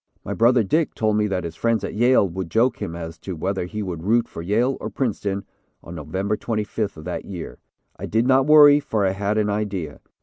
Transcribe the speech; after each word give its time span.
My 0.25 0.33
brother, 0.33 0.63
Dick, 0.63 0.95
told 0.95 1.17
me 1.17 1.27
that 1.27 1.43
his 1.43 1.55
friends 1.55 1.83
at 1.83 1.93
Yale 1.93 2.27
would 2.27 2.49
joke 2.49 2.81
him 2.81 2.95
as 2.95 3.19
to 3.19 3.35
whether 3.35 3.65
he 3.65 3.83
would 3.83 4.01
root 4.01 4.27
for 4.27 4.41
Yale 4.41 4.75
or 4.81 4.89
Princeton 4.89 5.45
on 5.83 5.93
November 5.93 6.35
25th 6.35 6.97
of 6.97 7.03
that 7.05 7.23
year. 7.25 7.59
I 7.97 8.07
did 8.07 8.25
not 8.25 8.47
worry, 8.47 8.79
for 8.79 9.05
I 9.05 9.11
had 9.11 9.37
an 9.37 9.51
idea. 9.51 9.99